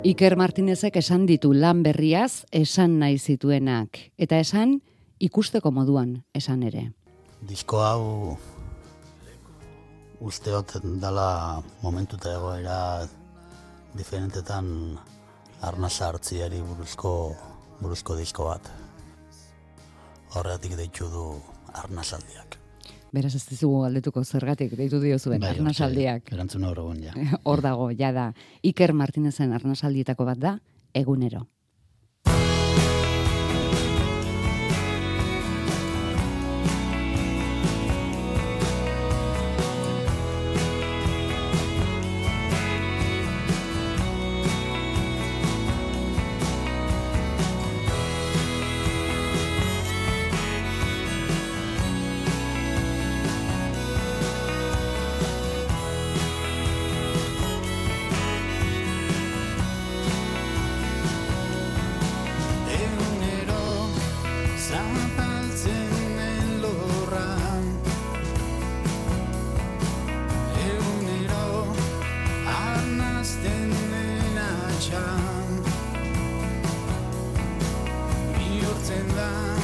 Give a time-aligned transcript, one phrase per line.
[0.00, 3.98] Iker Martinezek esan ditu lan berriaz esan nahi zituenak.
[4.16, 4.78] Eta esan
[5.20, 6.86] ikusteko moduan esan ere.
[7.44, 8.38] Disko hau
[10.24, 12.78] usteot dala momentu eta egoera
[13.92, 14.70] diferentetan
[15.68, 17.12] arnasa hartziari buruzko,
[17.82, 18.72] buruzko disko bat.
[20.32, 21.26] Horregatik deitu du
[21.74, 22.59] arnasaldiak.
[23.12, 26.22] Beraz ez dizugu galdetuko zergatik, deitu dio zuen, Bai, arnasaldiak.
[26.22, 27.14] hortxe, Erantzun hor ja.
[27.44, 28.32] Hor dago, jada.
[28.62, 30.58] Iker Martinezen arnasaldietako bat da.
[30.94, 31.46] Egunero
[79.00, 79.59] Bihurtzen da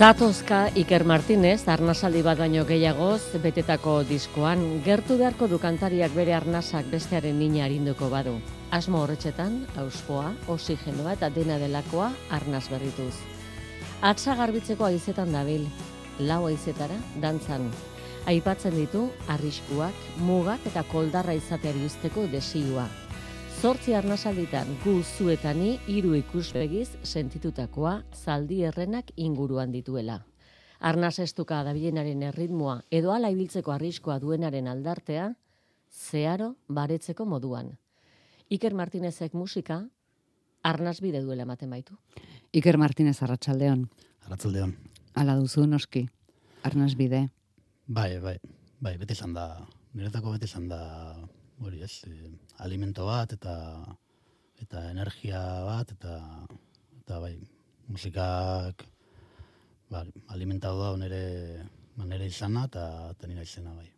[0.00, 6.86] Zatozka Iker Martinez, arnasaldi bat baino gehiagoz, betetako diskoan, gertu beharko du kantariak bere arnasak
[6.88, 8.32] bestearen nina arinduko badu.
[8.72, 13.12] Asmo horretxetan, auspoa, oxigenoa eta dena delakoa arnaz berrituz.
[14.00, 15.68] Atza garbitzeko aizetan dabil,
[16.32, 17.68] lau aizetara, dantzan.
[18.24, 22.88] Aipatzen ditu, arriskuak, mugak eta koldarra izateari usteko desioa.
[23.60, 30.14] Zortzi arnasalditan gu zuetani hiru ikuspegiz sentitutakoa zaldi errenak inguruan dituela.
[30.80, 35.26] Arnaz estuka dabilenaren erritmoa edo ala ibiltzeko arriskoa duenaren aldartea,
[35.92, 37.68] zeharo baretzeko moduan.
[38.48, 39.82] Iker Martinezek musika,
[40.64, 41.98] arnaz bide duela ematen baitu.
[42.56, 43.90] Iker Martinez Arratsaldeon.
[44.24, 44.72] Arratzaldeon.
[45.20, 46.06] Hala duzu noski.
[46.64, 47.26] Arnaz bide.
[47.86, 48.38] Bai, bai,
[48.80, 49.50] bai, bete izan da,
[49.92, 50.80] niretako bete izan da
[51.64, 52.30] hori ez, e,
[52.64, 53.54] alimento bat eta
[54.60, 56.16] eta energia bat eta
[57.00, 57.34] eta bai,
[57.88, 58.84] musikak
[59.90, 61.22] ba, alimentatu da nire
[61.96, 62.84] ba, nire izana eta
[63.14, 63.88] eta nire izena bai.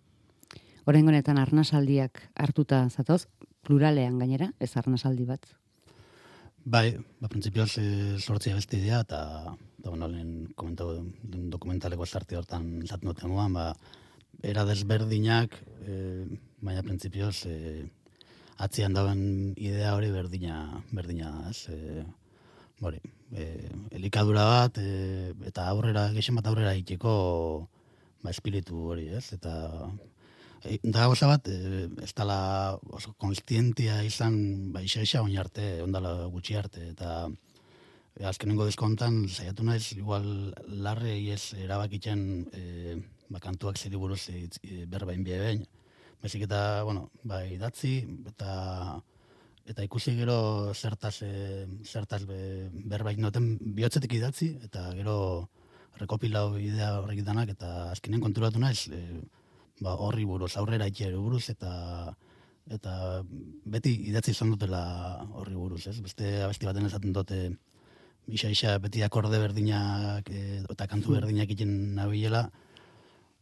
[0.86, 3.26] Orain honetan arnasaldiak hartuta zatoz,
[3.62, 5.44] pluralean gainera, ez arnasaldi bat.
[6.64, 7.86] Bai, ba, prinsipioz e,
[8.18, 13.72] sortzia beste idea, eta, eta bueno, lehen dokumentaleko sarti hortan zaten duten ba,
[14.42, 16.24] era desberdinak, e,
[16.60, 17.84] baina prinsipioz, e,
[18.62, 20.56] atzian dauen idea hori berdina,
[20.92, 21.68] berdina ez?
[21.68, 22.04] E,
[22.80, 23.02] hori,
[23.32, 23.68] e,
[23.98, 27.12] elikadura bat, e, eta aurrera, gexen bat aurrera itxeko,
[28.22, 29.28] ba, espiritu hori, ez?
[29.36, 29.52] Eta
[30.62, 36.28] E, da bat, e, ez dala oso konstientia izan, ba, isa isa oin arte, ondala
[36.30, 37.26] gutxi arte, eta
[38.14, 42.22] e, azkenengo deskontan, saiatu naiz, igual larre ez erabakitzen
[42.54, 42.62] e,
[43.32, 44.48] ba, kantuak zeri buruz e,
[44.86, 45.64] berbain bie behin.
[46.22, 47.96] Baizik eta, bueno, ba, idatzi,
[48.30, 49.00] eta
[49.72, 55.16] eta ikusi gero zertaz, e, zertaz be, berbaik noten bihotzetik idatzi, eta gero
[56.00, 59.22] rekopilau idea horrek danak, eta azkenen konturatu naiz, e,
[59.80, 61.72] ba, horri buruz, aurrera itxero buruz, eta
[62.70, 63.22] eta
[63.66, 64.82] beti idatzi izan dutela
[65.34, 65.96] horri buruz, ez?
[66.04, 67.38] Beste abesti baten esaten dute
[68.30, 71.16] isa isa beti akorde berdinak e, eta kantu Hmm.
[71.20, 72.50] berdinak egiten nabilela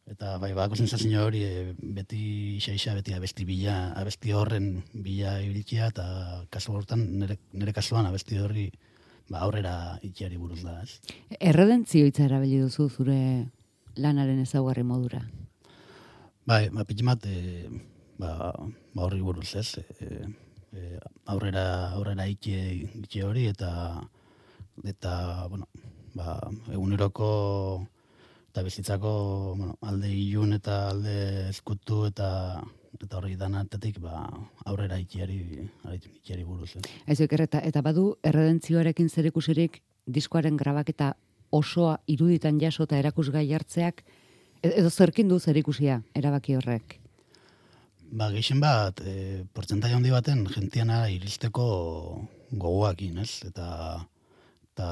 [0.06, 5.88] eta bai bako sensazio hori e, beti isa beti abesti bila abesti horren bila ibiltzea
[5.92, 6.06] eta
[6.50, 8.70] kasu hortan nire, nire kasuan abesti horri
[9.30, 9.74] ba, aurrera
[10.06, 10.98] itxeari buruz da, ez?
[11.38, 13.20] Erredentzio hitza erabili duzu zure
[14.00, 15.22] lanaren ezaugarri modura.
[16.50, 17.68] Bai, ba, pitxin bat, e,
[18.18, 18.50] ba,
[18.94, 20.24] ba horri buruz ez, e,
[20.74, 20.98] e,
[21.30, 21.64] aurrera,
[21.94, 22.58] aurrera itxe,
[23.04, 23.70] itxe hori, eta,
[24.94, 25.14] eta,
[25.52, 25.68] bueno,
[26.18, 26.38] ba,
[26.74, 27.30] eguneroko
[28.50, 29.10] eta bizitzako
[29.56, 31.16] bueno, alde ilun eta alde
[31.48, 32.28] eskutu eta
[33.00, 34.24] eta horri danatetik ba,
[34.66, 35.38] aurrera itxiari,
[35.94, 36.74] itxiari buruz.
[36.76, 36.82] Ez.
[37.06, 41.14] Ez eta, eta badu erredentzioarekin zerikusirik diskoaren grabaketa
[41.50, 44.02] osoa iruditan jaso eta erakusgai hartzeak,
[44.62, 46.98] e- edo zerkin du zerikusia erabaki horrek.
[48.10, 51.66] Ba, gehien bat, e, portzentai handi baten jentiana iristeko
[52.50, 53.44] gogoakin, ez?
[53.46, 53.68] Eta,
[54.72, 54.88] eta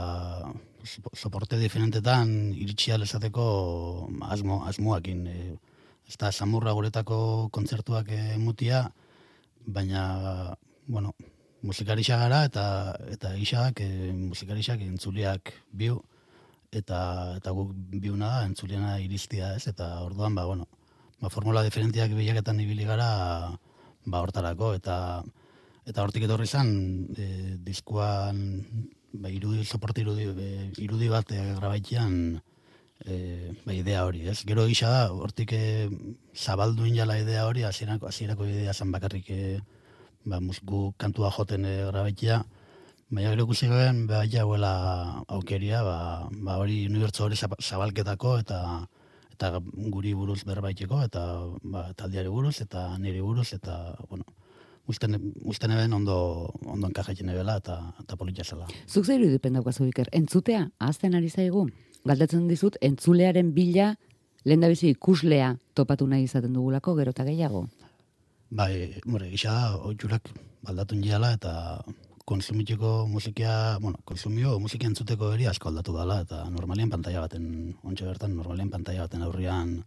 [1.14, 3.46] soporte diferentetan iritsi alezateko
[4.34, 5.26] asmo, asmoakin.
[5.26, 5.56] E,
[6.08, 8.86] ez da, samurra guretako kontzertuak e, mutia,
[9.66, 10.54] baina,
[10.86, 11.12] bueno,
[11.62, 12.64] musikarisa gara eta
[13.12, 15.98] eta gixak e, musikarixak entzuliak biu
[16.72, 17.00] eta
[17.38, 19.66] eta guk biuna da entzuliana iristia, ez?
[19.68, 20.68] Eta orduan ba bueno,
[21.20, 23.10] ba formula diferentiak bilaketan ibili gara
[24.06, 25.24] ba hortarako eta
[25.88, 26.70] eta hortik etorri izan
[27.16, 28.38] e, diskuan
[29.12, 30.28] ba irudi soporte irudi
[30.78, 32.40] irudi bat e, grabaitzean
[33.04, 34.42] e, ba, idea hori, ez?
[34.46, 35.88] Gero gisa da, hortik e,
[36.34, 39.60] zabaldu inala idea hori, hasierako hasierako idea zan bakarrik e,
[40.24, 42.42] ba, musku kantua joten e, grabaitia,
[43.08, 48.38] baina gero ikusi garen, ba, ja huela aukeria, ba, ba hori unibertso hori zaba- zabalketako
[48.44, 48.62] eta
[49.38, 49.60] eta
[49.94, 51.22] guri buruz berbaiteko, eta
[51.62, 54.24] ba, taldeari buruz, eta niri buruz, eta, bueno,
[54.88, 56.16] usten, usten eben ondo,
[56.66, 58.66] ondo enkajatzen ebela, eta, eta politia zela.
[58.88, 61.68] Zuk zer irudipen daukazu Iker, entzutea, ahazten ari zaigu?
[62.08, 63.92] Galdetzen dizut, entzulearen bila,
[64.44, 67.68] lehen ikuslea topatu nahi izaten dugulako, gero eta gehiago.
[68.50, 70.30] Bai, more, gisa da, oitxurak
[70.66, 71.82] aldatun jiala eta
[72.28, 78.08] konsumiteko musikia, bueno, konsumio musika entzuteko eri asko aldatu dela, eta normalien pantalla baten, ontsa
[78.08, 79.78] bertan, normalien pantalla baten aurrian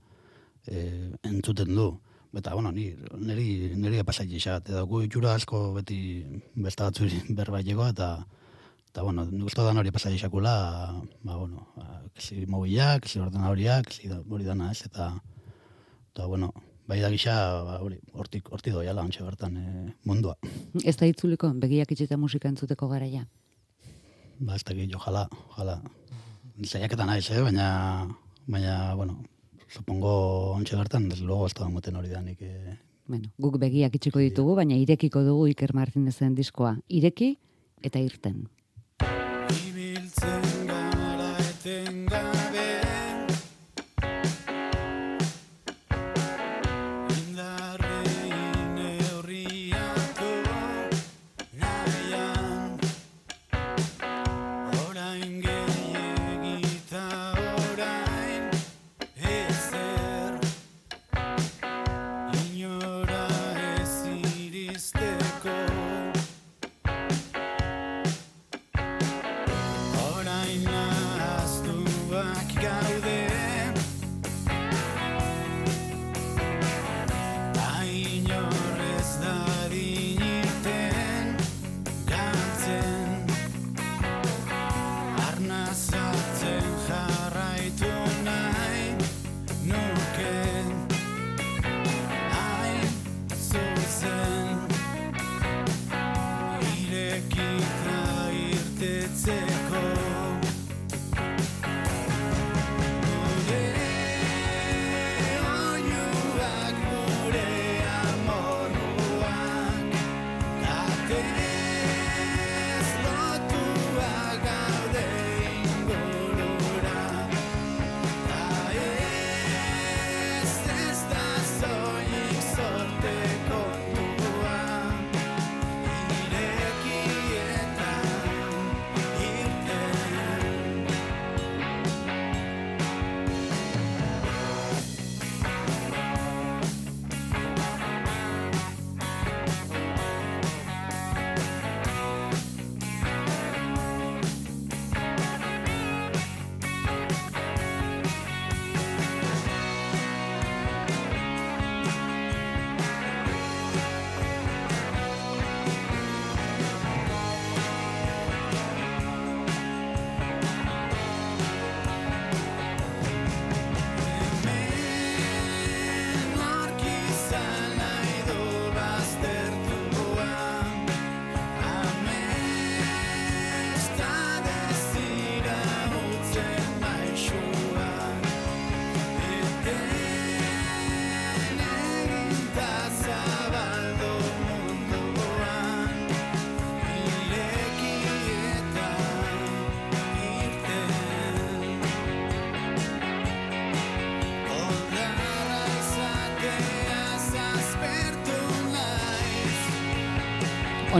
[0.67, 1.91] e, entzuten du.
[2.31, 5.97] Eta, bueno, ni, niri, niri pasai gisa, eta gu itxura asko beti
[6.55, 8.13] besta batzuri berbaileko, eta
[8.91, 10.53] Eta, bueno, nik uste da hori pasai isakula,
[11.23, 15.13] ba, bueno, ba, kesi mobilak, kesi ordenadoriak, kesi da- hori dana ez, eta,
[16.11, 16.49] eta, bueno,
[16.91, 20.35] bai da gisa, ba, hori, hortik, hortik doiala, ontsa bertan, e, mundua.
[20.83, 23.23] Ez da itzuliko, begiak itxita musika entzuteko garaia.
[24.41, 25.23] Ba, ez dakit, jala,
[25.55, 25.77] jala.
[26.67, 27.39] Zaiaketa naiz, eh?
[27.47, 27.69] baina,
[28.45, 29.21] baina, bueno,
[29.71, 32.77] supongo ontsa bertan, desde luego ez da moten hori da nik, eh,
[33.11, 36.77] Bueno, guk begiak itxiko ditugu, baina irekiko dugu Iker Martinezen diskoa.
[36.87, 37.33] Ireki
[37.83, 38.45] eta irten.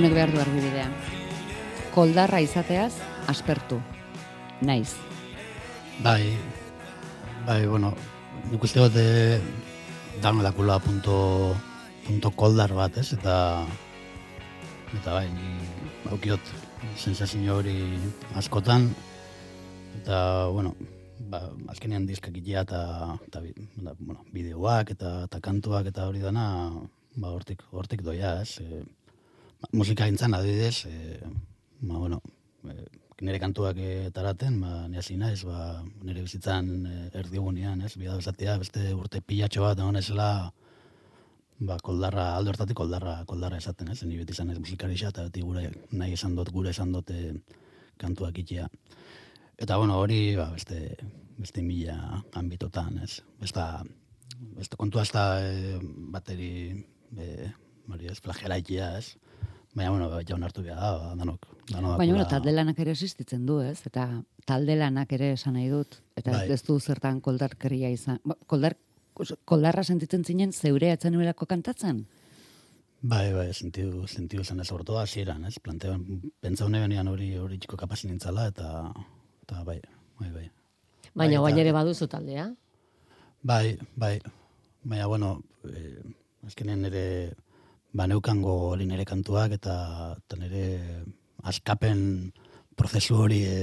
[0.02, 0.88] Honek behar du argibidea.
[1.94, 2.96] Koldarra izateaz,
[3.30, 3.76] aspertu.
[4.66, 4.96] Naiz.
[6.02, 6.24] Bai,
[7.46, 7.92] bai, bueno,
[8.50, 9.38] nik uste dut eh,
[10.24, 11.18] dano dakula punto,
[12.08, 13.12] punto koldar bat, ez?
[13.14, 13.36] Eta,
[14.90, 16.50] eta bai, ni aukiot
[16.98, 17.76] sensazio hori
[18.42, 18.88] askotan,
[20.00, 20.72] eta, bueno,
[21.30, 21.44] ba,
[21.76, 22.82] azkenean diskak itea eta,
[23.28, 23.44] eta
[24.00, 26.48] bueno, bideoak eta, eta kantuak eta hori dana,
[27.14, 28.58] ba, hortik, hortik doia, ez?
[28.66, 28.82] E,
[29.72, 31.20] musika gintzan, adibidez, e,
[31.82, 32.22] ba, bueno,
[32.66, 32.86] e,
[33.22, 37.94] nire kantuak e, taraten, ba, ni hasi naiz, ba, nire bizitzan e, erdigunean, ez?
[37.98, 40.30] Bida bezatia, beste urte pilatxo bat egon esela,
[41.62, 44.02] ba, koldarra, alde hortatik koldarra, koldarra esaten, ez?
[44.04, 47.34] Ni beti izan ez musikari eta beti gure nahi esan dut, gure esan dut e,
[48.02, 48.68] kantuak itea.
[49.62, 50.98] Eta bueno, hori ba, beste,
[51.38, 53.22] beste mila ambitotan, ez?
[53.40, 53.84] Besta,
[54.58, 55.78] beste kontua ez da e,
[56.14, 56.54] bateri
[57.18, 57.52] e,
[57.88, 59.31] hori ez, flagelaitia, ez?
[59.74, 63.46] Baina, bueno, jaun hartu behar da, ba, danok, danok Baina, bueno, talde lanak ere existitzen
[63.48, 63.80] du, ez?
[63.88, 64.06] Eta
[64.46, 66.02] talde lanak ere esan nahi dut.
[66.20, 66.48] Eta Bai.
[66.52, 68.20] ez du zertan koldarkeria izan.
[68.28, 68.76] Ba, Koldar,
[69.48, 72.04] koldarra sentitzen zinen zeure etzen nuelako kantatzen?
[73.02, 75.56] Bai, bai, sentiu, sentiu zen ez, orto hasieran, ez?
[75.64, 76.04] Plantean,
[76.44, 78.92] pentsa hone benian hori hori txiko kapaz nintzala, eta,
[79.46, 79.80] eta bai,
[80.20, 80.50] bai, bai.
[81.16, 82.50] Baina Bai, guain ere baduzu taldea.
[83.42, 84.18] Bai, bai.
[84.84, 85.32] Baina, bueno,
[85.72, 86.04] eh,
[86.46, 87.06] azkenean nire
[87.94, 89.76] ba, neukango hori nire kantuak eta,
[90.18, 91.04] eta nire
[91.44, 92.32] askapen
[92.76, 93.58] prozesu hori e,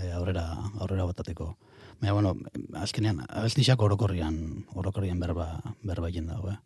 [0.00, 0.46] e, aurrera,
[0.78, 1.54] aurrera botateko.
[2.00, 2.34] Baina, bueno,
[2.76, 4.36] azkenean, abestixak orokorrian,
[4.76, 5.48] orokorrian berba,
[5.82, 6.58] berba egin dago, eh?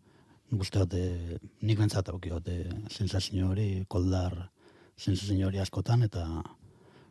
[0.50, 4.34] Uste dut, eh, nik bentsat aukio, eh, sensazio hori, koldar
[4.98, 6.24] sensazio hori askotan, eta,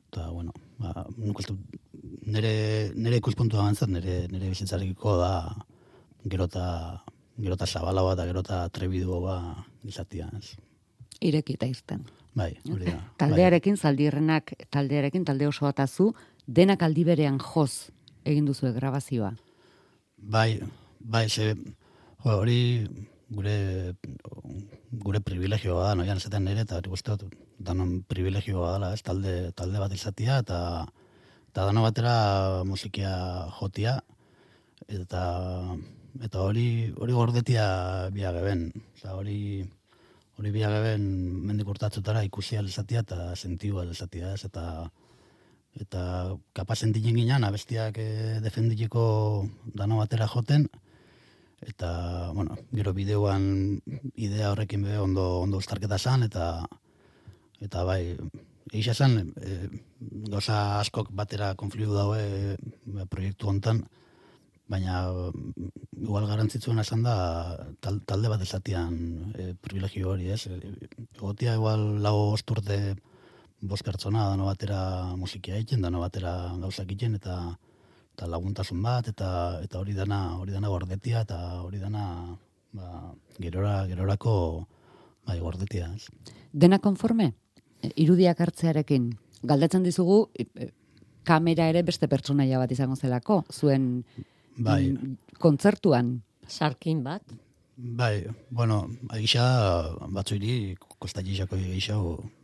[0.10, 1.80] eta bueno, ba, nik uste dut,
[2.28, 5.32] nire, nire ikuspuntua gantzat, nire, nire bizitzarekiko da,
[7.40, 10.56] gerota, gerota zabalagoa eta gerota trebiduoa izatia, ez?
[11.22, 12.06] Ireki eta irten.
[12.36, 13.00] Bai, hori da.
[13.22, 16.14] Taldearekin, zaldirrenak taldearekin, talde oso batazu,
[16.48, 17.90] denak aldi berean joz
[18.26, 19.34] egin duzu grabazioa.
[20.18, 20.60] Bai,
[21.00, 21.56] bai, ze,
[22.24, 22.88] hori
[23.30, 23.96] gure
[24.92, 29.80] gure privilegioa da, noian esaten nire, eta hori dut, danon privilegioa dela, ez, talde, talde
[29.80, 30.88] bat izatia, eta,
[31.52, 33.14] eta dano batera musikia
[33.60, 34.00] jotia,
[34.88, 35.24] eta,
[36.24, 37.66] eta hori, hori gordetia
[38.14, 39.62] biageben, Osa, hori,
[40.40, 41.06] hori biageben
[41.46, 44.90] mendik urtatzutara ikusi izatia eta sentiu izatia, ez, eta,
[45.80, 50.68] eta kapazen dinen ginen, abestiak e, defenditiko dano batera joten,
[51.62, 53.80] eta, bueno, gero bideoan
[54.16, 56.66] idea horrekin be ondo, ondo ustarketa zan, eta,
[57.60, 58.16] eta bai,
[58.72, 59.70] egisa zen, e,
[60.32, 63.84] gauza askok batera konfliu daue e, proiektu hontan,
[64.70, 65.02] baina
[65.98, 67.16] igual garantzitzuena esan da
[67.82, 70.46] tal, talde bat esatian e, privilegio hori, ez?
[71.18, 72.96] Egotia igual lau osturte
[73.62, 77.40] bost pertsona dano batera musikia egiten, dano batera gauzak egiten, eta
[78.14, 82.04] eta laguntasun bat, eta eta hori dana hori dana gordetia, eta hori dana
[82.72, 84.34] ba, gerora, gerorako
[85.26, 86.34] bai, gordetia, ez?
[86.54, 87.34] Dena konforme?
[87.96, 89.14] Irudiak hartzearekin.
[89.50, 90.74] Galdetzen dizugu, e,
[91.24, 94.04] kamera ere beste pertsonaia bat izango zelako, zuen
[94.60, 94.94] Bai,
[95.40, 96.20] kontzertuan.
[96.50, 97.24] Sarkin bat.
[97.78, 98.82] Bai, bueno,
[99.16, 99.44] egisa
[100.12, 101.96] batzuiri kosta gixako egisa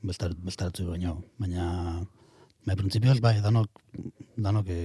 [0.06, 1.66] bestar, bestartzu baino, baina
[2.64, 3.82] bai, printzipioz, bai, danok,
[4.38, 4.78] danok e,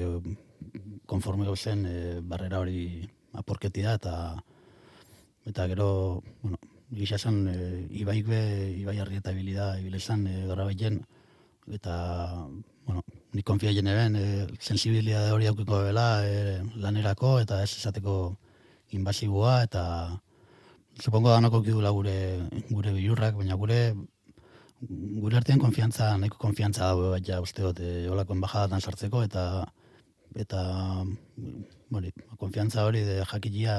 [1.07, 1.95] konforme gauzen e,
[2.33, 3.07] barrera hori
[3.39, 4.15] aporketia eta
[5.47, 6.59] eta gero, bueno,
[6.91, 8.43] egisa zen e, ibaik be,
[8.81, 10.67] ibai harri eta ibilida, ibilezan e, gara
[11.71, 11.95] eta,
[12.87, 18.17] bueno, nik konfia jene ben, e, sensibilidade hori aukiko bela e, lanerako eta ez esateko
[18.99, 19.85] invasiboa eta
[20.99, 22.17] supongo danoko kidula gure
[22.71, 23.81] gure bilurrak, baina gure
[24.81, 29.45] gure artean konfiantza, nahiko konfiantza dago bat ja uste dut, e, holako embajadatan sartzeko eta
[30.39, 30.63] eta
[31.91, 33.77] hori, konfiantza hori de jakitia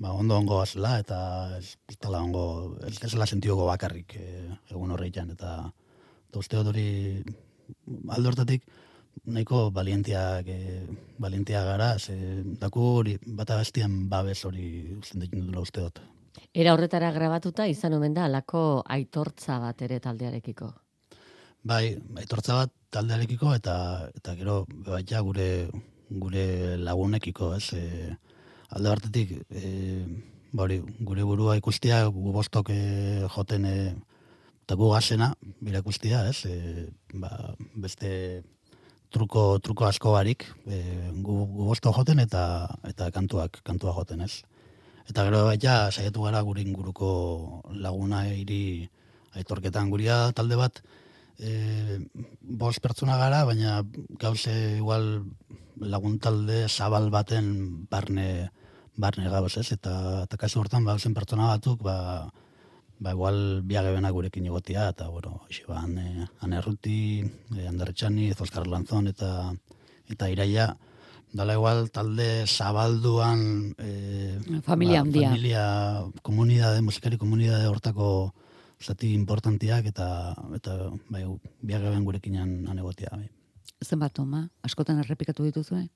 [0.00, 1.18] ba, ondo ongo azela eta
[1.58, 4.28] ez, dela ongo, ez ezela sentioko bakarrik e,
[4.70, 5.58] egun horreitan eta,
[6.30, 6.88] eta uste dut hori
[8.14, 8.66] alde hortatik
[9.24, 10.82] nahiko balientiak, e,
[11.18, 12.16] balientia gara, ze
[12.60, 16.00] daku hori bata bestian babes hori sentitzen dutela uste dut.
[16.52, 20.72] Era horretara grabatuta izan omen da alako aitortza bat ere taldearekiko.
[21.66, 23.76] Bai, aitortza bat taldearekiko eta
[24.14, 25.48] eta gero baita gure
[26.10, 27.72] gure lagunekiko, ez?
[27.74, 28.16] E,
[28.70, 29.70] alde batetik e,
[30.52, 32.80] ba hori, gure burua ikustia gu bostok e,
[33.34, 33.76] joten e,
[34.66, 35.30] eta gu gazena
[35.62, 36.42] bira ikustia, ez?
[36.42, 37.30] E, ba,
[37.78, 38.42] beste
[39.14, 40.80] truko truko asko barik, e,
[41.22, 42.42] gu, gu bostok joten eta
[42.88, 44.42] eta kantuak kantua joten, ez?
[45.06, 48.88] Eta gero baita saiatu gara gure inguruko laguna hiri
[49.38, 50.80] aitorketan guria talde bat,
[51.38, 52.00] e,
[52.42, 53.84] bost pertsona gara, baina
[54.18, 55.22] gauze igual
[55.78, 58.50] lagun talde zabal baten barne,
[58.98, 62.26] barne gauz ez, eta, eta kasu hortan ba, zen pertsona batzuk, ba,
[62.98, 67.20] ba igual biagebena gurekin egotia, eta bueno, hoxe ba, ane, ane Arruti,
[67.56, 69.52] e, Ander Etxani, Oskar Lanzon, eta,
[70.08, 70.70] eta iraia,
[71.36, 75.28] dala igual talde zabalduan e, Familia handia.
[75.28, 75.64] familia,
[76.22, 78.32] komunidade, musikari komunidade hortako
[78.80, 81.24] zati importantiak eta eta bai
[81.62, 83.28] biageben gurekinan anegotia bai.
[83.84, 85.88] Zenbat toma, askotan errepikatu dituzue?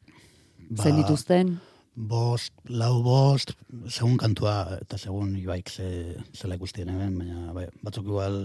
[0.71, 1.57] Ba, Zen dituzten?
[1.95, 3.57] Bost, lau bost,
[3.91, 8.37] segun kantua eta segun ibaik ze, zela ikustien hemen, baina bai, batzuk igual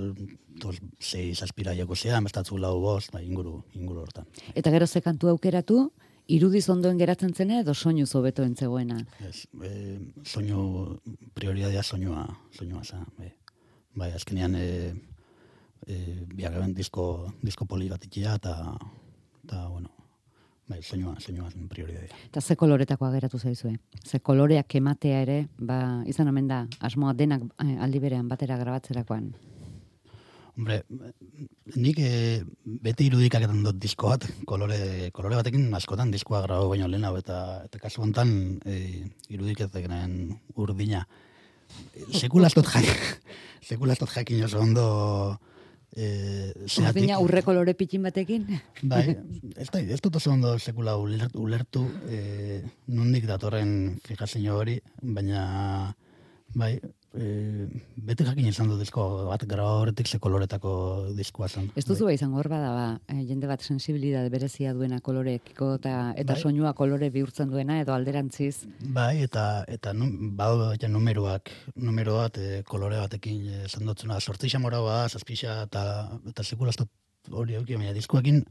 [0.62, 4.26] tos, sei zazpira joko zean, bestatzu lau bost, bai, inguru, inguru hortan.
[4.56, 5.92] Eta gero ze kantu aukeratu,
[6.28, 8.98] irudiz ondoen geratzen zena edo soinu hobeto entzegoena.
[9.30, 11.00] Ez, e, soinu,
[11.38, 13.32] prioridadea soinua, soinua za, bai.
[13.96, 14.68] Bai, azkenean e,
[15.88, 16.00] e,
[16.34, 18.56] biageben disko, disko poli bat ikia eta,
[19.46, 19.95] eta, bueno,
[20.68, 22.22] bai, soinua, soinua zen prioridadea.
[22.30, 23.76] Eta ze koloretakoa geratu zaizue.
[24.04, 29.34] Ze koloreak ematea ere, ba, izan omen da, asmoa denak eh, aldi berean batera grabatzerakoan.
[30.56, 30.78] Hombre,
[31.76, 32.10] nik e,
[32.64, 37.82] beti irudikaketan dut disko bat, kolore, kolore batekin askotan diskoa grabo baino lehenago, eta, eta
[37.82, 38.32] kasu honetan
[38.64, 38.78] e,
[39.36, 40.16] irudiketan
[40.56, 41.04] urdina.
[42.16, 43.04] Sekula dut jakin,
[43.68, 44.88] sekula dut jakin oso ondo
[45.92, 46.08] e,
[46.68, 46.96] zeatik.
[46.96, 48.48] Urdina urre kolore pitin batekin?
[48.92, 49.04] Bai,
[49.56, 55.46] ez, da, ez dut oso ondo sekula ulertu, ulertu e, nondik datorren fijazio hori, baina
[56.56, 56.76] bai,
[57.18, 57.66] e,
[58.08, 60.72] beti jakin izan dut disko bat graba horretik ze koloretako
[61.18, 61.70] diskoa zen.
[61.76, 66.34] Ez duzu izango hor bada, ba, eh, jende bat sensibilitate berezia duena koloreekiko eta, eta
[66.34, 66.42] Bai.
[66.42, 68.66] soinua kolore bihurtzen duena edo alderantziz.
[68.80, 74.50] Bai, eta eta num, badu ja numeroak, numero bat e, kolore batekin esan dutzuna, sortzi
[74.50, 75.86] xamora bat, zazpixa, eta,
[76.30, 76.92] eta sekula ez dut
[77.32, 78.44] hori auki, baina diskoekin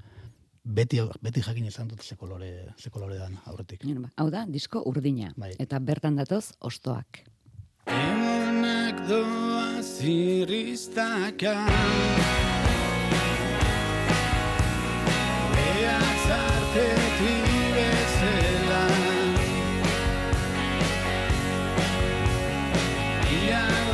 [0.65, 3.85] beti, beti jakin izan dut ze kolore, ze kolore dan aurretik.
[3.85, 5.33] Ba, Hau da, disko urdina.
[5.37, 5.55] Bai.
[5.59, 7.25] Eta bertan datoz, ostoak.
[7.85, 8.34] Egunak
[8.93, 11.55] doa zirriztaka
[15.55, 18.87] Behatz artetik bezala
[23.35, 23.85] Iar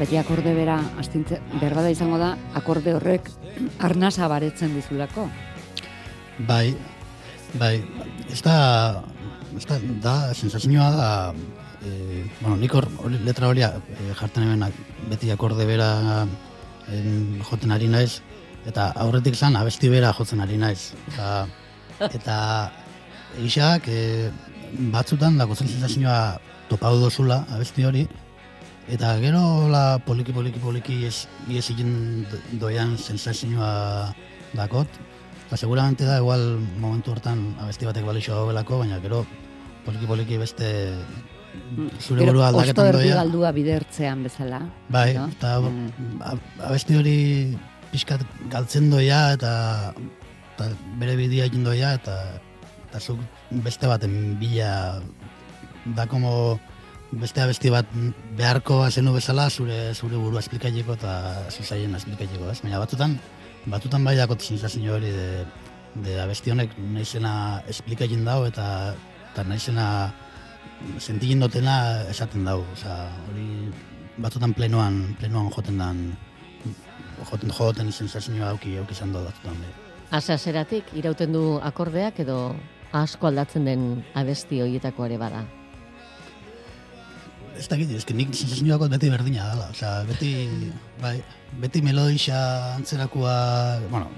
[0.00, 3.28] beti akorde bera, astintze, behar bada izango da, akorde horrek
[3.84, 5.26] arnasa baretzen dizulako.
[6.48, 6.72] Bai,
[7.60, 7.74] bai,
[8.32, 8.56] ez da,
[9.56, 11.10] ez da, da, sensazioa da,
[11.84, 12.88] e, bueno, nik hor,
[13.26, 13.70] letra hori e,
[14.16, 14.64] jartzen hemen
[15.10, 15.90] beti akorde bera
[16.88, 18.22] en, joten ari naiz,
[18.68, 20.94] eta aurretik zan abesti bera jotzen ari naiz.
[21.12, 21.28] Eta,
[22.16, 22.38] eta
[23.44, 24.30] eixak e,
[24.96, 26.20] batzutan dako zen sensazioa
[26.72, 28.08] topau dozula abesti hori,
[28.90, 32.26] eta gero la poliki poliki poliki ez, ez egin
[32.60, 34.12] doian sensazioa
[34.54, 34.88] dakot,
[35.50, 39.24] Ba, seguramente da, igual momentu hortan abesti batek balixo gaubelako, baina gero
[39.82, 40.68] poliki poliki beste
[41.98, 43.16] zure Gero, burua osto aldaketan doia.
[43.18, 44.60] galdua bidertzean bezala.
[44.88, 45.26] Bai, no?
[45.26, 46.30] eta Mm.
[46.68, 47.16] abesti hori
[47.90, 48.22] pixkat
[48.52, 49.92] galtzen doia eta,
[50.54, 50.68] eta
[51.02, 52.14] bere bidea egin doia eta,
[52.88, 53.18] eta zuk
[53.50, 55.02] beste baten bila
[55.96, 56.60] da como
[57.12, 57.86] beste abesti bat
[58.38, 61.14] beharko zenu bezala zure zure burua esplikaileko eta
[61.50, 62.60] zuzaien esplikaileko, ez?
[62.62, 63.18] Baina batzutan
[63.66, 65.44] batzutan bai dakot sensazio hori de,
[66.04, 68.94] de abesti honek naizena esplika egin dau eta
[69.32, 69.86] eta naizena
[70.98, 73.68] sentigin dotena esaten dau, osea, hori
[74.18, 76.16] batzutan plenoan, plenoan joten dan
[77.30, 79.72] joten joten sensazioa auki auki izan da batzutan bai.
[80.10, 82.54] Ase aseratik irauten du akordeak edo
[82.92, 85.44] asko aldatzen den abesti hoietako ere bada.
[87.60, 90.30] Ez da ez nik sensazioak beti berdina dela, osea, beti,
[91.02, 91.18] bai,
[91.60, 92.38] beti melodisa
[92.78, 93.34] antzerakoa,
[93.92, 94.08] bueno,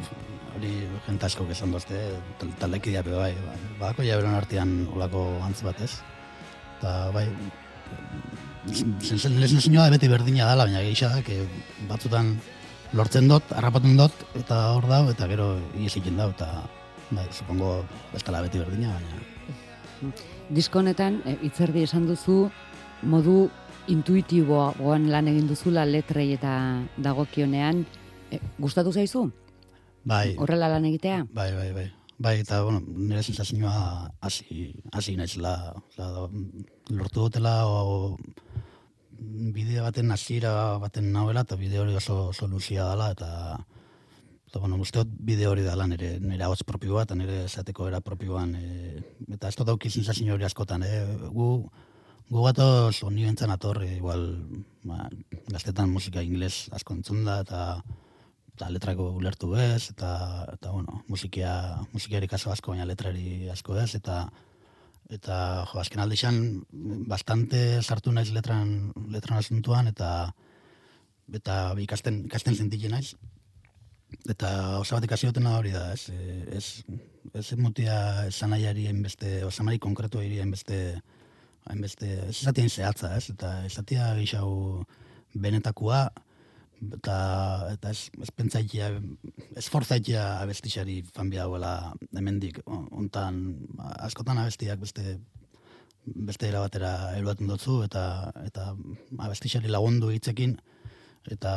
[0.54, 0.72] hori
[1.06, 1.98] jente asko esan dozte,
[2.38, 5.92] tal, taldekideak be bai, bai, badako ja beron artean olako antz bat ez,
[6.78, 7.26] eta bai,
[8.70, 11.38] sensazioa beti berdina dela, baina geixa da,
[11.90, 12.36] batzutan
[12.94, 16.52] lortzen dut, harrapatzen dut, eta hor dau, eta gero ies egiten dau, eta
[17.10, 17.80] bai, supongo,
[18.14, 20.12] ez beti berdina, baina...
[20.52, 22.50] Disko honetan, e, hitzerdi esan duzu,
[23.02, 23.50] modu
[23.90, 26.52] intuitiboan lan egin duzula letrei eta
[27.02, 27.82] dagokionean,
[28.30, 29.26] e, gustatu zaizu?
[30.04, 31.26] Bai, Horrela lan egitea?
[31.34, 31.88] Bai, bai, bai.
[32.22, 38.16] Bai, eta, bueno, nire sensazioa hasi, hasi naizela, lortu dutela, o,
[39.54, 43.30] bideo baten hasiera baten nauela, eta bideo hori oso, oso luzia dela, eta,
[44.46, 48.00] eta bueno, uste dut bideo hori dela nire, nire hotz propioa, eta nire esateko era
[48.00, 49.02] propioan, e,
[49.34, 51.02] eta ez dut dauki sensazio hori askotan, e,
[51.34, 51.48] gu,
[52.28, 54.22] gu gatoz honi bentzan ator, e, igual,
[54.84, 55.08] ba,
[55.48, 57.82] gaztetan musika ingles asko entzun da, eta,
[58.54, 60.12] eta letrako ulertu ez, eta,
[60.52, 61.52] eta bueno, musikia,
[61.92, 64.24] musikiari kaso asko, baina letrari asko ez, eta
[65.12, 65.36] eta
[65.68, 66.36] jo, azken aldixan
[67.10, 70.32] bastante sartu naiz letran, letran asuntuan, eta
[71.32, 73.14] eta ikasten, ikasten sentitzen naiz.
[74.28, 76.84] Eta oso bat ikasi hori da, ez, eh, ez,
[77.34, 81.00] ez mutia esanaiari hainbeste, osamari konkretu hainbeste,
[81.70, 84.84] hainbeste, ez esatien zehatza, ez, eta esatia gixau
[85.34, 86.04] benetakoa,
[86.96, 87.16] eta,
[87.72, 88.90] eta ez, ez pentsaitia,
[89.56, 93.44] ez forzaitia abestixari fan hauela hemendik, hontan
[94.00, 95.20] askotan abestiak beste
[96.02, 98.72] beste era batera eruaten dutzu, eta, eta
[99.22, 100.56] abestixari lagundu hitzekin,
[101.30, 101.52] eta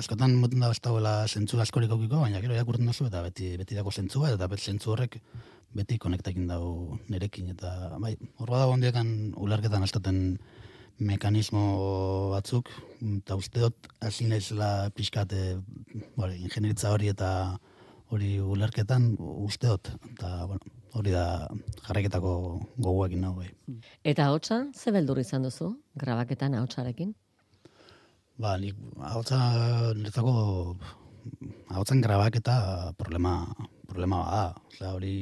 [0.00, 3.92] askotan moten da bestagoela zentzu askorik aukiko, baina gero irakurtzen duzu, eta beti, beti dago
[3.92, 5.20] zentzua, eta beti zentzu horrek
[5.76, 10.38] beti konektakin dago nerekin, eta bai, hor badago ondiekan ularketan astaten
[11.00, 11.62] mekanismo
[12.34, 12.68] batzuk,
[13.00, 15.60] eta uste dut hasi naizela pixkate
[16.16, 17.30] hori, ingenieritza hori eta
[18.10, 21.24] hori ulerketan uste dut, eta bueno, hori da
[21.86, 22.32] jarraiketako
[22.76, 23.50] gogoekin nago bai.
[24.04, 27.14] Eta hotza, ze beldur izan duzu, grabaketan ahotsarekin?
[28.40, 28.74] Ba, nik
[29.12, 29.38] ahotsa
[29.94, 30.34] niretzako
[31.70, 33.34] ahotzen grabaketa problema
[33.90, 34.44] problema da.
[34.70, 35.14] Osea, hori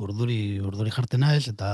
[0.00, 1.70] urduri urduri jartzen naiz eta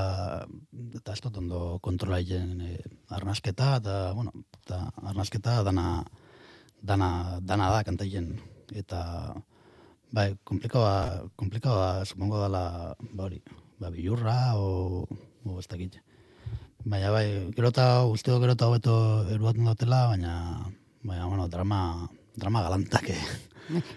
[0.97, 2.75] eta ez dut ondo kontrola egiten e,
[3.09, 6.03] arnasketa eta bueno, eta arnasketa dana
[6.81, 8.33] dana dana da kantaien
[8.75, 9.33] eta
[10.11, 13.41] bai, komplikaoa komplikaoa supongo dela ba hori,
[13.79, 15.07] ba bilurra o
[15.45, 15.97] o ez dakit.
[16.85, 18.95] Baina bai, gero eta uste dut gero eta hobeto
[19.29, 20.33] eruatzen dutela, baina,
[21.03, 23.23] baina, bueno, drama, drama galantak, eh.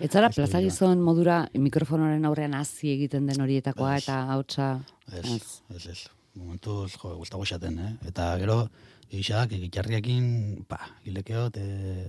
[0.00, 4.02] Ez zara Ez plaza gizon modura mikrofonoren aurrean hasi egiten den horietakoa Ez.
[4.04, 4.68] eta hautsa
[5.12, 6.00] Ez, ez, ez.
[6.34, 7.92] Momentuz, jo, gustago esaten, eh?
[8.08, 8.64] Eta gero,
[9.10, 12.08] egixak, egitarriakin, pa, gilekeot, e,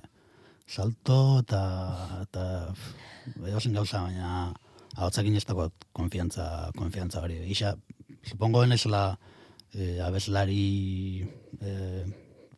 [0.66, 1.62] salto, eta,
[2.24, 2.46] eta,
[3.36, 4.32] edozen gauza, baina,
[4.96, 7.38] ahotzakin ez dago konfiantza, konfiantza hori.
[7.44, 7.76] Egisa,
[8.26, 9.04] supongo benezela,
[9.74, 11.28] e, abeslari,
[11.62, 11.76] e,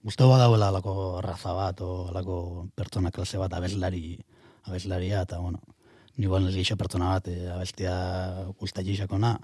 [0.07, 4.17] uste dauela alako raza bat, o alako pertsona klase bat, abeslari,
[4.63, 5.59] abeslaria, eta, bueno,
[6.15, 7.93] ni ez gisa pertsona bat, e, abestia
[8.59, 9.37] guztatxixakona,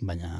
[0.00, 0.30] baina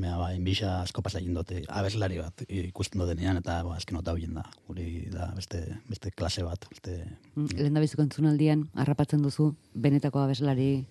[0.00, 4.14] mea ba, inbisa asko pasa egin dute abeslari bat ikusten dutenean eta ba, azken nota
[4.16, 4.46] hoien da.
[4.66, 6.64] Hori da beste, beste klase bat.
[6.70, 7.02] Beste...
[7.36, 10.86] lehen da biziko entzunaldian, harrapatzen duzu, benetako abeslari,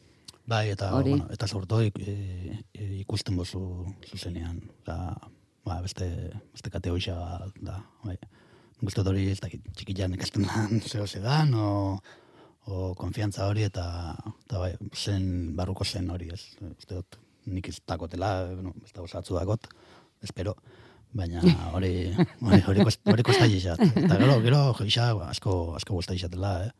[0.46, 1.14] Bai, eta, Hori.
[1.16, 2.14] bueno, eta sortu ik, e,
[2.76, 4.60] e, ikusten bozu zuzenean.
[4.84, 5.16] Da,
[5.66, 6.08] ba, beste,
[6.52, 7.16] beste kate hoxa
[7.62, 7.80] da.
[8.04, 8.18] Bai.
[8.84, 11.68] Dut hori ez dakit txikitan ikasten dan zeo zedan, o,
[12.68, 13.86] o konfiantza hori eta,
[14.46, 16.42] eta bai, zen, barruko zen hori ez.
[16.74, 19.70] Uste dut nik ez dakotela, bueno, ez dago zatzu dakot,
[20.24, 20.56] espero,
[21.14, 21.94] baina hori
[22.48, 23.84] hori hori hori kosta jixat.
[24.04, 26.72] Eta gero, gero joixa asko asko gusta jixatela, eh.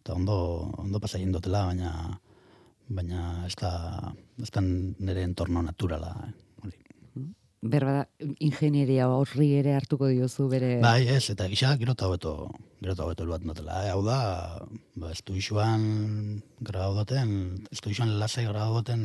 [0.00, 0.36] Eta ondo
[0.80, 2.20] ondo pasa egin dutela, baina
[2.90, 3.72] baina ez da
[4.42, 6.32] ez da nire entorno naturala, eh.
[7.60, 8.06] Berba
[8.40, 10.78] ingenieria horri ere hartuko diozu bere...
[10.80, 12.32] Bai, ez, eta gisa gero eta hobeto,
[12.80, 13.82] gero eta hobeto eluat notela.
[13.84, 13.90] Eh?
[13.92, 14.16] Hau da,
[14.96, 15.84] ba, estuixuan
[16.64, 19.04] grabau duten, estuixuan lasai grabau duten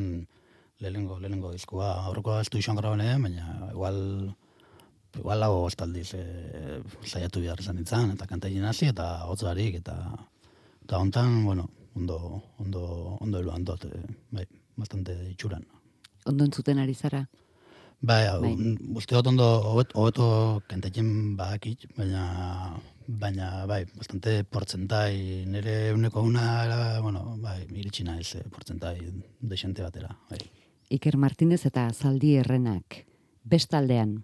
[0.80, 1.92] lehenengo, lehenengo diskoa.
[2.08, 4.00] Aurreko estuixuan grabau nehen, baina igual,
[5.20, 6.26] igual lago ostaldiz e,
[7.04, 10.00] saiatu behar izan nintzen, eta kantaien hasi, eta hotz barik, eta,
[10.88, 11.68] eta hontan, bueno,
[12.00, 12.86] ondo, ondo,
[13.20, 14.48] ondo eluan dut, e, bai,
[14.80, 15.68] bastante itxuran.
[16.24, 17.28] Ondo entzuten ari zara.
[18.02, 18.40] Bai, Bai.
[18.56, 18.76] bai.
[18.96, 22.76] uste dut ondo, hobet- hobeto kantatzen badakit, baina,
[23.08, 29.00] baina, bai, bastante portzentai, nire uneko una, era, bueno, bai, iritsi naiz eh, portzentai
[29.40, 30.40] desente batera, bai.
[30.90, 33.06] Iker Martinez eta Zaldi Errenak.
[33.44, 34.24] Bestaldean.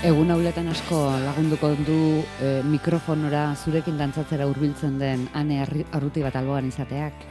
[0.00, 6.70] Egun hauletan asko lagunduko du e, mikrofonora zurekin dantzatzera hurbiltzen den ane arruti bat alboan
[6.70, 7.26] izateak.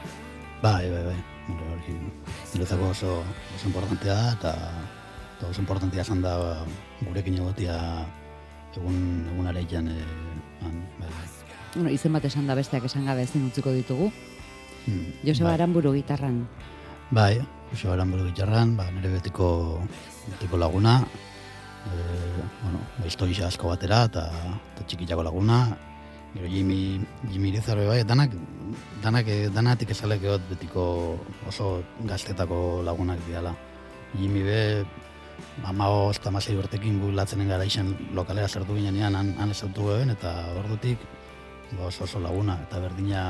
[0.62, 1.16] Bai, bai, bai.
[1.50, 1.94] Hori,
[2.52, 3.16] niretzako oso,
[3.56, 4.52] oso importantea da, eta,
[5.32, 6.36] eta oso importantea izan da
[7.00, 7.74] gurekin egotia
[8.78, 9.00] egun,
[9.32, 10.04] egun areian, e,
[10.62, 11.26] han, bai, bai.
[11.74, 14.12] Bueno, izen bat esan da besteak esan gabe ezin utziko ditugu.
[14.84, 15.56] Hmm, Joseba bai.
[15.58, 16.44] Aranburu gitarran.
[17.10, 17.40] Bai,
[17.72, 19.80] Joseba Aranburu gitarran, ba, nire betiko,
[20.28, 21.00] betiko laguna,
[21.86, 24.26] e, bueno, historia asko batera, eta,
[24.74, 25.60] eta txikitako laguna,
[26.34, 28.34] gero Jimmy, Jimmy Irizarbe bai, danak,
[29.02, 30.84] danak, eh, danatik esalek egot betiko
[31.48, 33.54] oso gaztetako lagunak diala.
[34.18, 34.60] Jimmy be,
[35.64, 40.14] amago eta masei urtekin gu latzenen gara izan lokalera sartu ginean, han, han esautu geben,
[40.14, 40.98] eta ordutik
[41.72, 43.22] ba, oso oso laguna, eta berdina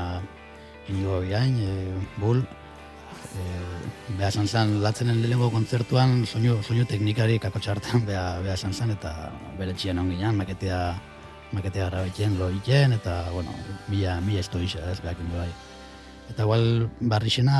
[0.89, 1.71] inigo biain, e,
[2.17, 2.43] bul,
[3.35, 3.45] e,
[4.17, 8.93] beha esan zen, latzenen lehenengo kontzertuan soinu, soinu teknikari kako txartan beha, beha esan zen,
[8.97, 9.13] eta
[9.59, 10.79] bere txian onginan, maketea,
[11.55, 13.55] maketea grabetxen lo egiten, eta, bueno,
[13.91, 15.49] mila, mila esto isa, ez, behak bai.
[16.31, 17.57] Eta igual barrixena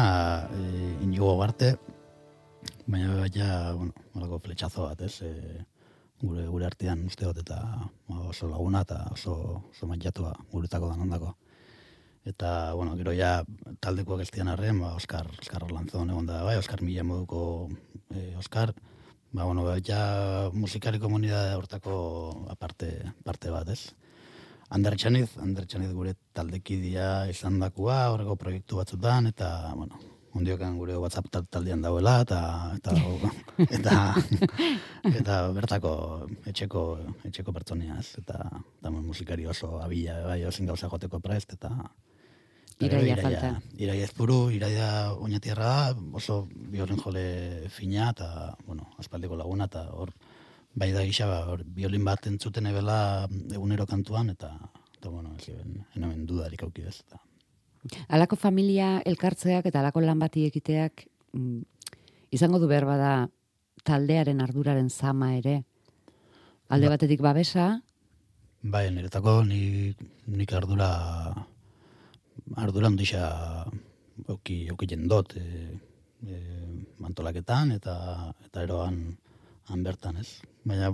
[0.52, 0.64] e,
[1.08, 1.76] inigo garte,
[2.88, 5.66] baina baina, bueno, malako fletxazo bat, ez, e,
[6.22, 7.58] gure gure artean uste eta
[8.30, 9.34] oso laguna eta oso,
[9.72, 11.36] oso mantxatua guretako danondako.
[12.24, 13.42] Eta, bueno, gero ja
[13.82, 17.70] taldekoak ez dian arren, ba, Oskar, Oskar Lanzon egon da, bai, Oskar Mila moduko
[18.14, 18.76] eh, Oskar,
[19.32, 22.92] ba, bueno, ba, ja musikari komunidade hortako aparte,
[23.26, 23.96] parte bat, ez?
[24.70, 29.98] Ander Txaniz, Ander Txaniz gure taldekidia izan dakua, horreko proiektu batzutan, eta, bueno,
[30.38, 32.40] ondiokan gure WhatsApp tal- taldean dauela, eta,
[32.78, 32.94] eta,
[33.80, 33.98] eta,
[35.10, 35.96] eta bertako
[36.46, 36.86] etxeko,
[37.28, 38.14] etxeko pertsonia, ez?
[38.22, 38.46] Eta,
[38.78, 41.74] eta musikari oso abila, bai, osin gauza joteko prest, eta,
[42.82, 43.50] Iraia falta.
[43.78, 50.14] Iraia ezpuru, iraia oinatierra da, oso biolin jole fina, eta, bueno, aspaldiko laguna, eta hor,
[50.74, 54.54] bai da gisa, ba, hor, biolin bat entzuten ebela egunero kantuan, eta,
[54.98, 57.22] eta bueno, ez eben, enomen dudarik auki ez, eta,
[58.14, 61.64] Alako familia elkartzeak eta alako lan bati ekiteak mm,
[62.30, 63.14] izango du behar bada
[63.82, 65.64] taldearen arduraren zama ere.
[66.70, 67.82] Alde Ba- batetik babesa,
[68.62, 69.98] Bai, niretako nik,
[70.30, 70.92] nik ardura
[72.58, 73.24] ardura ondisa
[74.28, 75.46] auki, auki jendot e,
[76.28, 76.40] e,
[77.02, 77.96] mantolaketan eta
[78.46, 79.02] eta eroan
[79.70, 80.42] han bertan, ez?
[80.68, 80.92] Baina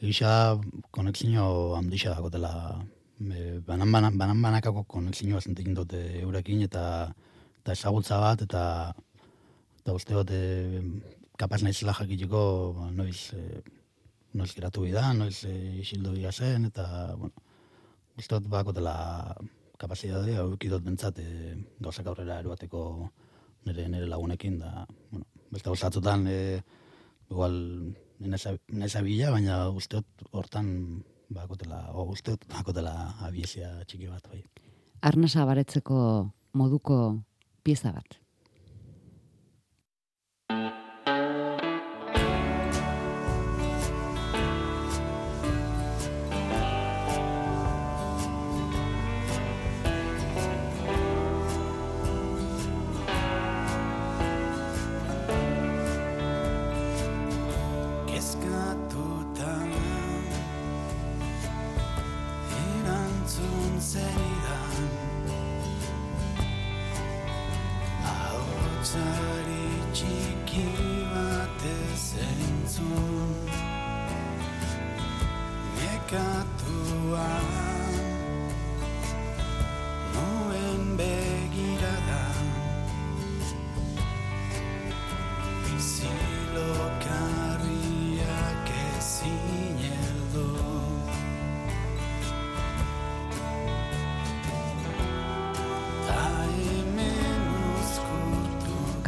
[0.00, 0.58] egisa
[0.90, 2.52] konexio handisa dakotela
[3.20, 6.84] e, banan, banan, banan banakako konexioa zentekin dute eurekin eta
[7.62, 8.62] eta ezagutza bat eta
[9.82, 10.82] eta uste dut e,
[11.38, 12.40] kapaz naizela jakiteko
[12.76, 13.62] ba, noiz e,
[14.38, 17.32] noiz geratu bida, noiz e, isildu zen, eta, bueno,
[18.18, 19.36] uste dut bakotela
[19.78, 22.82] kapazitatea, dut bentsat, e, gauzak aurrera eruateko
[23.66, 26.60] nire, nire lagunekin, da, bueno, beste gozatzutan, e,
[27.30, 27.56] igual,
[28.18, 30.70] nesa bila, baina uste dut hortan
[31.30, 32.94] bakotela, o uste dut bakotela
[33.26, 34.42] abiezia txiki bat, bai.
[35.02, 35.98] arnasa baretzeko
[36.58, 37.22] moduko
[37.62, 38.18] pieza bat.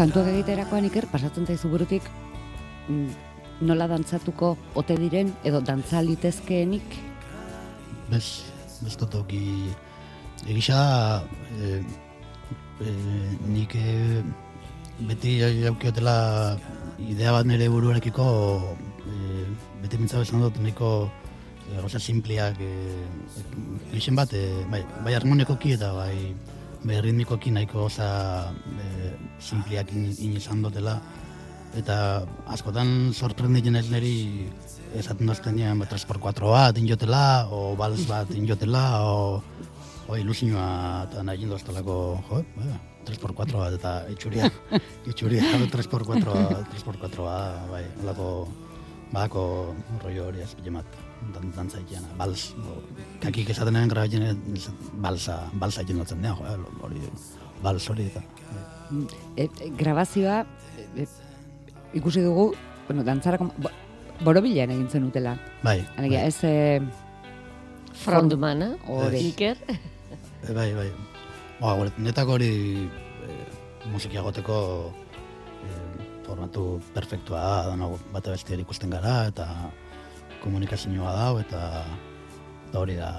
[0.01, 2.07] Kantuak egiterakoan iker pasatzen zaizu burutik
[2.89, 3.09] mm,
[3.69, 6.95] nola dantzatuko ote diren edo dantza litezkeenik?
[8.09, 8.25] Bez,
[8.81, 9.43] bez auki
[10.49, 10.79] egisa
[11.53, 11.83] e,
[12.81, 12.95] e,
[13.53, 14.23] nik e,
[15.11, 15.35] beti
[15.67, 16.17] jaukiotela
[17.05, 18.27] idea bat nire buruarekiko
[19.05, 19.45] e,
[19.83, 21.11] beti mintza bezan dut nahiko
[21.69, 22.73] e, gauza simpliak e,
[23.93, 26.33] gixen bat, e, bai, bai harmonikoki eta bai,
[26.85, 31.01] ritmikoki nahiko gauza e, simpliak in, in izan dutela
[31.79, 34.15] eta askotan sorprenditzen ez niri
[34.99, 39.43] esaten dozten nian 3x4 bat injotela, o bals bat injotela, o,
[40.09, 40.71] o ilusioa
[41.07, 41.99] eta nahi indoztelako,
[42.31, 44.51] jo, eh, 3x4 bat eta itxuria,
[45.11, 46.35] itxuria 3x4,
[46.75, 48.33] 3x4 bat, bai, holako,
[49.13, 49.45] badako
[50.03, 51.10] rollo hori ez, bat.
[51.35, 52.79] Dan, dantza egiten, bals, o,
[53.23, 57.03] kakik esaten den grabatzen balsa, balsa egiten dutzen dira, jo, eh, hori,
[57.65, 58.23] bals hori eta.
[59.39, 59.47] E,
[59.79, 60.41] grabazioa
[60.97, 61.07] e,
[62.01, 62.51] ikusi dugu,
[62.89, 63.73] bueno, dantzarako bo,
[64.25, 65.37] borobilean egin zen utela.
[65.63, 66.81] Bai, Alegia, bai, ez e,
[68.01, 69.21] Frontmana, Hori.
[69.31, 69.61] Iker.
[70.49, 70.89] e, bai, bai.
[71.61, 72.51] Ba, gure, netako hori
[72.89, 73.39] e,
[73.93, 74.57] musikia goteko
[75.61, 75.77] e,
[76.25, 79.47] formatu perfektua da, dano beste ikusten gara, eta
[80.43, 81.85] komunikazioa dau, eta,
[82.69, 83.11] eta hori da,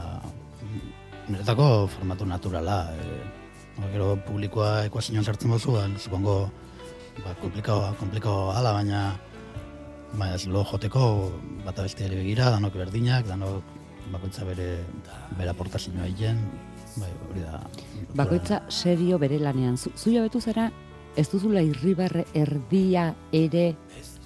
[1.30, 2.84] niretako formatu naturala.
[2.96, 6.36] E, gero publikoa ekuazioan sartzen bozu, ba, supongo,
[7.24, 9.04] ba, komplikao, komplikao ala, baina
[10.12, 11.32] baina ez lo joteko
[11.66, 13.64] bata besteari begira, danok berdinak, danok
[14.12, 14.84] bakoitza bere
[15.38, 16.42] bere aportazioa egiten,
[17.00, 17.62] bai, hori da.
[18.16, 19.78] bakoitza serio bere lanean.
[19.78, 20.70] Zu, zu jabetu zara,
[21.16, 23.72] ez duzula irribarre erdia ere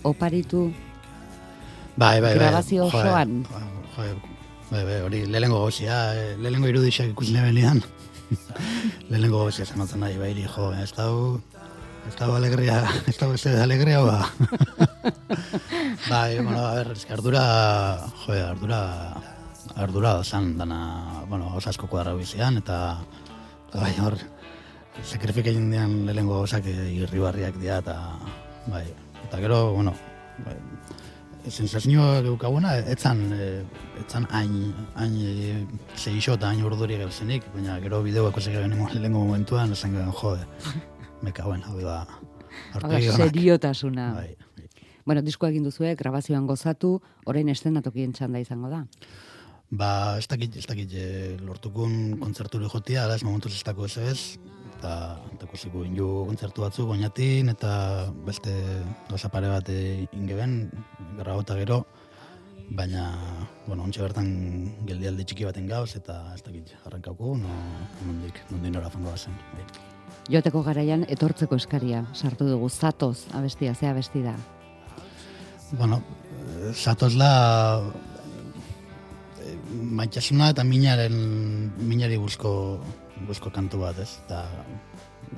[0.04, 0.72] oparitu
[1.96, 2.40] bai, bai, bai.
[2.40, 3.46] grabazio osoan.
[4.70, 7.82] bai, bai, hori lehenengo gozia, eh, lehenengo irudixak ikusi nebelian.
[9.10, 11.42] lehenengo gozia zenotzen nahi, bai, jo, ez dau,
[12.08, 14.30] ez dau alegria, ez dau ez alegria, ba.
[16.12, 17.46] bai, bueno, a que ardura,
[18.26, 18.82] joe, ardura,
[19.76, 23.00] ardura zan dana, bueno, oso asko kuadra bizian, eta,
[23.70, 24.18] eta bai, hor,
[25.04, 27.98] sakrifika egin dian lehenengo gozak irribarriak dira, eta,
[28.68, 28.86] bai,
[29.28, 29.94] eta gero, bueno,
[30.46, 30.56] bai,
[31.50, 33.22] sensazioa geukaguna, etzan,
[34.02, 35.56] etzan hain, hain e,
[35.98, 40.46] zeixo eta hain urduri gauzenik, baina gero bideoa ikusi genimo lehenengo momentuan, esan gen, jode,
[41.22, 42.02] me kauen, hau da,
[42.74, 43.22] aurpegi onak.
[43.22, 44.10] seriotasuna.
[44.16, 44.70] Bai, bai.
[45.06, 46.98] Bueno, diskoa egin duzue, grabazioan gozatu,
[47.30, 48.86] orain estenatokien txanda izango da.
[49.72, 53.98] Ba, ez dakit, ez dakit, e, lortukun kontzerturi jotia, ala ez momentuz ez dako ez
[53.98, 54.20] ez,
[54.76, 58.54] eta kusiko inju kontzertu batzuk oinatin, eta beste
[59.10, 60.70] gauza pare bat e, ingeben,
[61.18, 61.82] gara gota gero,
[62.70, 63.10] baina,
[63.66, 64.30] bueno, ontsa bertan
[64.86, 67.60] geldialdi txiki baten gauz, eta ez dakit, arrankauko, no,
[68.06, 69.34] nondik, nondik nora fango bazen.
[70.30, 74.36] Joateko garaian etortzeko eskaria sartu dugu zatoz abestia, ze abesti da.
[75.72, 76.02] Bueno,
[76.62, 77.30] eh, zatozla
[77.82, 78.15] eh,
[80.00, 81.16] maitasuna eta minaren
[81.78, 82.52] minari buruzko
[83.22, 84.12] buruzko kantu bat, ez?
[84.26, 84.44] Eta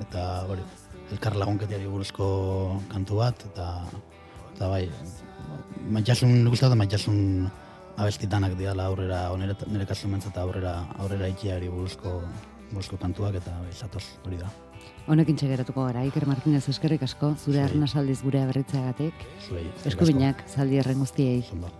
[0.02, 0.64] eta hori,
[1.12, 2.26] elkar lagunketiari buruzko
[2.92, 3.68] kantu bat eta
[4.54, 4.84] eta bai,
[5.94, 7.48] maitasun uste dut maitasun
[7.98, 12.20] abestitanak diala aurrera onere nire kasu mentzat aurrera aurrera ikiari buruzko
[12.72, 14.50] buruzko kantuak eta bai, zatoz hori da.
[15.08, 19.08] Honekin txegeratuko gara, Iker Martinez eskerrik asko, zure arnasaldiz gure asko.
[19.88, 21.40] Eskubinak, zaldi erren guztiei.
[21.56, 21.72] Ondo.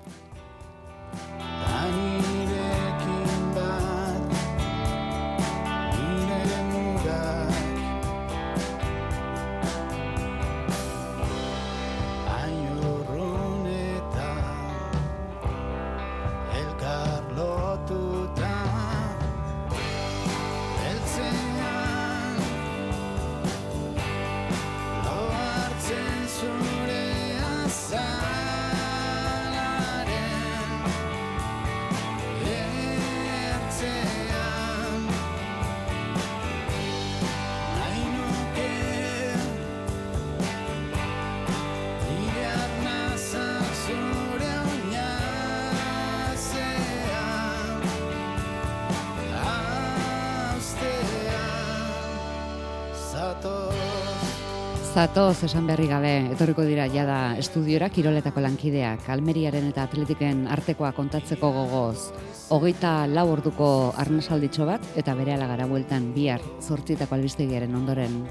[54.98, 61.52] Zatoz esan berri gabe, etorriko dira jada estudiora kiroletako lankideak, Almeriaren eta Atletiken artekoa kontatzeko
[61.54, 62.08] gogoz.
[62.56, 68.24] Hogeita lau orduko arnasalditxo bat, eta bere gara bueltan bihar zortzietako albistegiaren ondoren